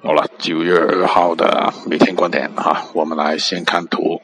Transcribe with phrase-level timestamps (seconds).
[0.00, 4.22] 好了九月二号的每天观点啊我们来先看图。